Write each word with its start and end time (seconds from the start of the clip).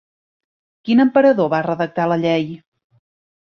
Quin 0.89 1.03
emperador 1.03 1.51
va 1.57 1.61
redactar 1.67 2.11
la 2.15 2.21
llei? 2.27 2.51